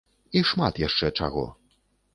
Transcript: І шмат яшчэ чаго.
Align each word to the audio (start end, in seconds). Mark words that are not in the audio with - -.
І 0.39 0.41
шмат 0.53 0.81
яшчэ 0.87 1.13
чаго. 1.21 1.49